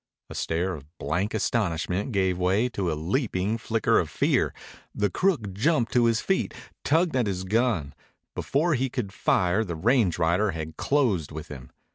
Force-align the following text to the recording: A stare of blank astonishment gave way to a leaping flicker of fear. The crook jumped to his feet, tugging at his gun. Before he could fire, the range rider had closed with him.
A 0.31 0.33
stare 0.33 0.73
of 0.73 0.97
blank 0.97 1.35
astonishment 1.35 2.11
gave 2.11 2.39
way 2.39 2.69
to 2.69 2.91
a 2.91 2.97
leaping 2.97 3.59
flicker 3.59 3.99
of 3.99 4.09
fear. 4.09 4.51
The 4.95 5.11
crook 5.11 5.53
jumped 5.53 5.93
to 5.93 6.05
his 6.05 6.21
feet, 6.21 6.55
tugging 6.83 7.19
at 7.19 7.27
his 7.27 7.43
gun. 7.43 7.93
Before 8.33 8.73
he 8.73 8.89
could 8.89 9.13
fire, 9.13 9.63
the 9.63 9.75
range 9.75 10.17
rider 10.17 10.53
had 10.53 10.75
closed 10.75 11.31
with 11.31 11.49
him. 11.49 11.69